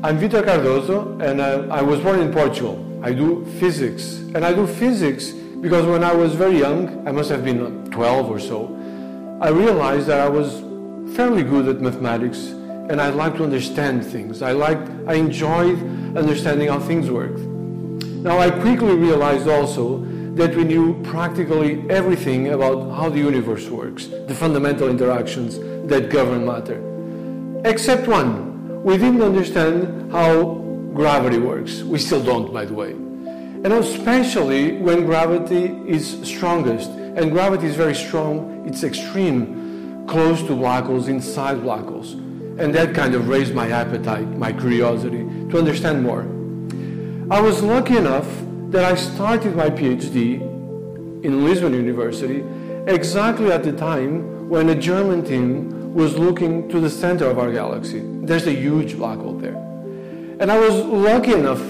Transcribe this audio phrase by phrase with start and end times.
[0.00, 2.78] I'm Vitor Cardoso, and I, I, was born in Portugal.
[3.02, 7.28] I do physics, and I do physics because when I was very young, I must
[7.30, 8.68] have been 12 or so,
[9.42, 10.60] I realized that I was
[11.16, 14.40] fairly good at mathematics, and I liked to understand things.
[14.40, 15.82] I liked, I enjoyed
[16.16, 17.40] understanding how things worked.
[17.40, 19.98] Now I quickly realized also
[20.36, 26.46] that we knew practically everything about how the universe works, the fundamental interactions that govern
[26.46, 26.78] matter.
[27.64, 28.47] Except one.
[28.84, 30.54] We didn't understand how
[30.94, 31.82] gravity works.
[31.82, 32.92] We still don't, by the way.
[32.92, 36.90] And especially when gravity is strongest.
[36.90, 42.12] And gravity is very strong, it's extreme, close to black holes, inside black holes.
[42.12, 46.22] And that kind of raised my appetite, my curiosity to understand more.
[47.30, 48.28] I was lucky enough
[48.70, 50.40] that I started my PhD
[51.24, 52.44] in Lisbon University
[52.86, 57.52] exactly at the time when a German team was looking to the center of our
[57.52, 58.02] galaxy.
[58.22, 59.56] There's a huge black hole there.
[60.40, 61.62] And I was lucky enough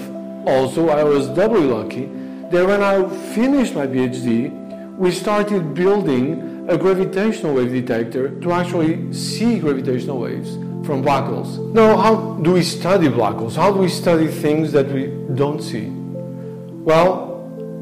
[0.47, 2.05] also, I was doubly lucky,
[2.51, 9.13] that when I finished my PhD, we started building a gravitational wave detector to actually
[9.13, 11.57] see gravitational waves from black holes.
[11.73, 13.55] Now, how do we study black holes?
[13.55, 15.87] How do we study things that we don't see?
[15.89, 17.27] Well,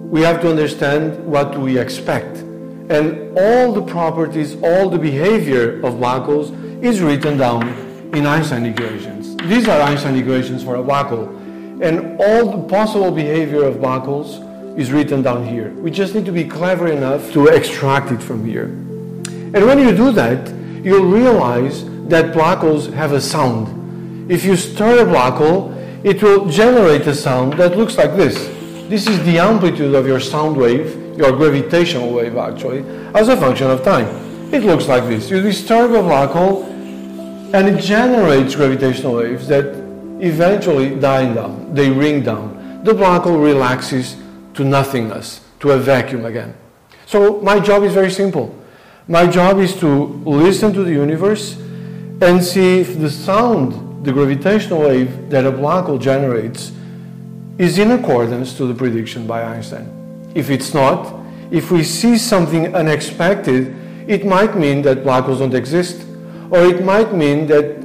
[0.09, 2.43] we have to understand what we expect.
[2.89, 7.67] And all the properties, all the behavior of black holes is written down
[8.13, 9.35] in Einstein equations.
[9.38, 11.27] These are Einstein equations for a black hole.
[11.81, 14.39] And all the possible behavior of black holes
[14.80, 15.71] is written down here.
[15.71, 18.65] We just need to be clever enough to extract it from here.
[18.65, 20.47] And when you do that,
[20.83, 24.31] you'll realize that black holes have a sound.
[24.31, 28.35] If you stir a black hole, it will generate a sound that looks like this.
[28.88, 33.69] This is the amplitude of your sound wave, your gravitational wave actually, as a function
[33.69, 34.05] of time.
[34.53, 35.30] It looks like this.
[35.30, 39.65] You disturb a black hole and it generates gravitational waves that
[40.21, 41.73] eventually die down.
[41.73, 42.83] They ring down.
[42.83, 44.15] The black hole relaxes
[44.53, 46.55] to nothingness, to a vacuum again.
[47.05, 48.55] So my job is very simple.
[49.08, 51.58] My job is to listen to the universe
[52.21, 56.71] and see if the sound, the gravitational wave that a black hole generates,
[57.58, 59.96] is in accordance to the prediction by Einstein.
[60.36, 61.14] If it's not,
[61.52, 63.76] if we see something unexpected,
[64.08, 66.05] it might mean that black holes don't exist,
[66.49, 67.83] or it might mean that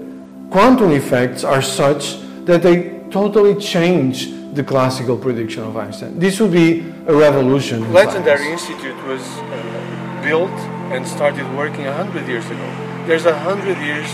[0.51, 6.19] quantum effects are such that they totally change the classical prediction of Einstein.
[6.19, 7.93] This would be a revolution.
[7.93, 10.51] Legendary Institute was uh, built
[10.93, 13.05] and started working 100 years ago.
[13.07, 14.09] There's 100 years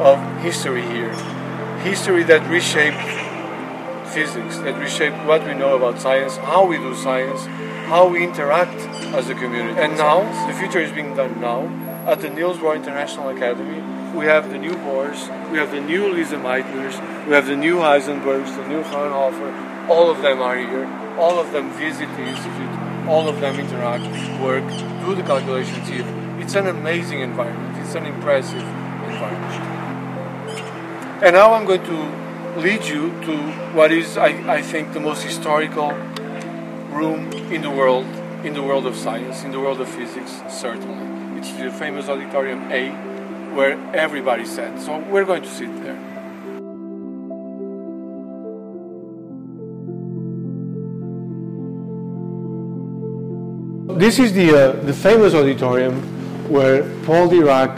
[0.00, 1.12] of history here.
[1.82, 3.20] History that reshaped
[4.10, 7.46] physics that reshape what we know about science, how we do science,
[7.90, 8.78] how we interact
[9.18, 9.76] as a community.
[9.80, 11.66] And now, the future is being done now
[12.06, 13.82] at the Niels Bohr International Academy.
[14.16, 15.20] We have the new Bohrs,
[15.50, 16.94] we have the new Lise Meitners,
[17.26, 19.50] we have the new Heisenbergs, the new Fraunhofer.
[19.90, 20.86] All of them are here.
[21.18, 22.74] All of them visit the institute.
[23.08, 24.06] All of them interact,
[24.40, 24.68] work,
[25.04, 26.06] do the calculations here.
[26.38, 27.76] It's an amazing environment.
[27.84, 29.54] It's an impressive environment.
[31.24, 33.36] And now I'm going to lead you to
[33.74, 34.28] what is, I,
[34.58, 35.90] I think, the most historical
[36.90, 38.06] room in the world,
[38.44, 41.38] in the world of science, in the world of physics, certainly.
[41.38, 42.90] It's the famous Auditorium A,
[43.54, 44.80] where everybody sat.
[44.80, 45.98] So we're going to sit there.
[53.98, 56.00] This is the, uh, the famous auditorium
[56.48, 57.76] where Paul Dirac,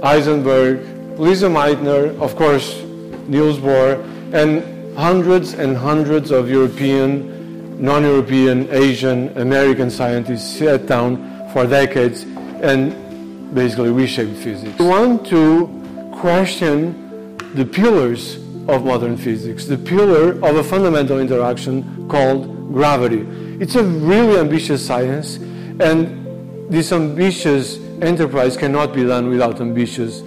[0.00, 2.82] Heisenberg, Lise Meitner, of course,
[3.26, 4.04] Niels Bohr,
[4.34, 4.62] and
[4.98, 7.34] hundreds and hundreds of European,
[7.78, 12.22] non-European, Asian, American scientists sat down for decades
[12.62, 14.78] and basically reshaped physics.
[14.78, 15.68] We want to
[16.12, 18.36] question the pillars
[18.68, 23.26] of modern physics, the pillar of a fundamental interaction called gravity.
[23.60, 30.22] It's a really ambitious science, and this ambitious enterprise cannot be done without ambitious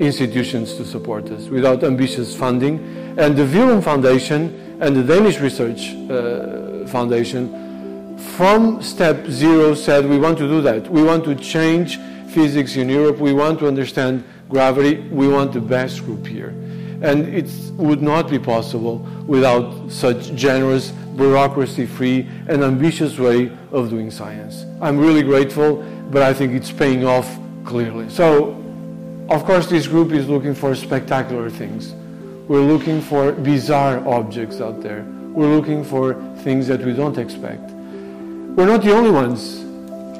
[0.00, 2.78] institutions to support us, without ambitious funding.
[3.18, 10.18] And the Villum Foundation and the Danish Research uh, Foundation, from step zero, said we
[10.18, 10.88] want to do that.
[10.90, 11.98] We want to change
[12.28, 13.18] physics in Europe.
[13.18, 15.00] We want to understand gravity.
[15.08, 16.48] We want the best group here.
[17.02, 23.90] And it would not be possible without such generous, bureaucracy free, and ambitious way of
[23.90, 24.64] doing science.
[24.80, 28.08] I'm really grateful, but I think it's paying off clearly.
[28.08, 28.60] So
[29.28, 31.94] of course, this group is looking for spectacular things.
[32.46, 35.02] We're looking for bizarre objects out there.
[35.32, 36.12] We're looking for
[36.42, 37.70] things that we don't expect.
[37.70, 39.62] We're not the only ones.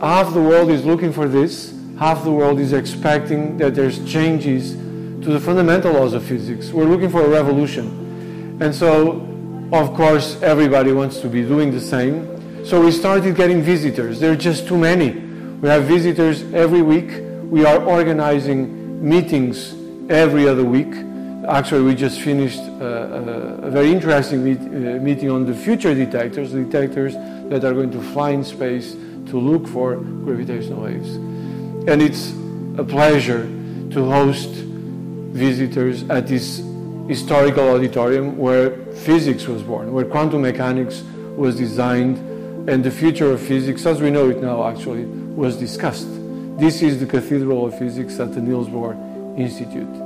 [0.00, 1.74] Half the world is looking for this.
[1.98, 6.70] Half the world is expecting that there's changes to the fundamental laws of physics.
[6.70, 8.58] We're looking for a revolution.
[8.58, 9.20] And so,
[9.70, 12.64] of course, everybody wants to be doing the same.
[12.64, 14.18] So we started getting visitors.
[14.18, 15.10] There are just too many.
[15.10, 17.22] We have visitors every week.
[17.50, 19.74] We are organizing meetings
[20.08, 20.94] every other week.
[21.48, 25.94] Actually, we just finished a, a, a very interesting meet, uh, meeting on the future
[25.94, 27.14] detectors, detectors
[27.50, 28.92] that are going to fly in space
[29.26, 31.16] to look for gravitational waves.
[31.86, 32.32] And it's
[32.78, 33.42] a pleasure
[33.90, 34.48] to host
[35.34, 36.62] visitors at this
[37.08, 41.02] historical auditorium where physics was born, where quantum mechanics
[41.36, 42.16] was designed,
[42.70, 46.08] and the future of physics, as we know it now, actually, was discussed.
[46.58, 48.96] This is the Cathedral of Physics at the Niels Bohr
[49.38, 50.03] Institute.